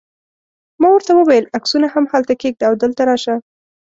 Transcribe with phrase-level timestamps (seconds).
[0.81, 3.35] ما ورته وویل: عکسونه هلته کښېږده او دلته راشه.